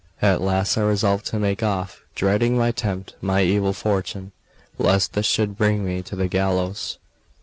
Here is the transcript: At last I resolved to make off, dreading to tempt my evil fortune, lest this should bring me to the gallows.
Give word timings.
At 0.19 0.41
last 0.41 0.79
I 0.79 0.81
resolved 0.81 1.27
to 1.27 1.37
make 1.37 1.61
off, 1.61 2.01
dreading 2.15 2.57
to 2.57 2.71
tempt 2.73 3.13
my 3.21 3.43
evil 3.43 3.71
fortune, 3.71 4.31
lest 4.79 5.13
this 5.13 5.27
should 5.27 5.59
bring 5.59 5.85
me 5.85 6.01
to 6.01 6.15
the 6.15 6.27
gallows. 6.27 6.97